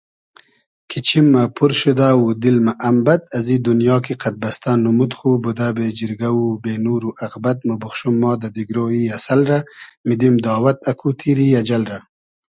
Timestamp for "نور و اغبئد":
6.85-7.57